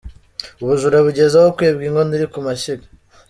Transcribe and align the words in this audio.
Ubujura 0.61 0.97
bugeze 1.05 1.35
aho 1.39 1.49
kwibwa 1.57 1.83
inkono 1.87 2.11
iri 2.17 2.27
kumashyiga 2.33 2.85